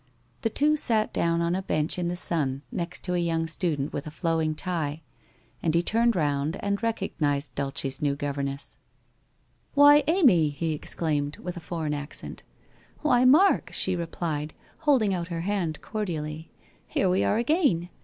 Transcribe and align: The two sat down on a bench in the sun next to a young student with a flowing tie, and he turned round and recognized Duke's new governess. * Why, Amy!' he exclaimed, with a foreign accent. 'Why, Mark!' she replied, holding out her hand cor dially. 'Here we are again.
The 0.41 0.49
two 0.49 0.75
sat 0.77 1.13
down 1.13 1.41
on 1.41 1.53
a 1.53 1.61
bench 1.61 1.99
in 1.99 2.07
the 2.07 2.15
sun 2.17 2.63
next 2.71 3.03
to 3.03 3.13
a 3.13 3.19
young 3.19 3.45
student 3.45 3.93
with 3.93 4.07
a 4.07 4.09
flowing 4.09 4.55
tie, 4.55 5.03
and 5.61 5.75
he 5.75 5.83
turned 5.83 6.15
round 6.15 6.57
and 6.63 6.81
recognized 6.81 7.53
Duke's 7.53 8.01
new 8.01 8.15
governess. 8.15 8.77
* 9.25 9.73
Why, 9.75 10.03
Amy!' 10.07 10.49
he 10.59 10.73
exclaimed, 10.73 11.37
with 11.37 11.55
a 11.55 11.59
foreign 11.59 11.93
accent. 11.93 12.41
'Why, 13.01 13.25
Mark!' 13.25 13.69
she 13.73 13.95
replied, 13.95 14.55
holding 14.79 15.13
out 15.13 15.27
her 15.27 15.41
hand 15.41 15.79
cor 15.83 16.03
dially. 16.03 16.47
'Here 16.87 17.07
we 17.07 17.23
are 17.23 17.37
again. 17.37 17.89